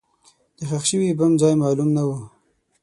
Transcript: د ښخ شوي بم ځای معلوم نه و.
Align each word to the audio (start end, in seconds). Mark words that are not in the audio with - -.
د 0.57 0.59
ښخ 0.69 0.83
شوي 0.89 1.09
بم 1.19 1.31
ځای 1.41 1.53
معلوم 1.61 1.89
نه 1.95 2.03
و. 2.07 2.09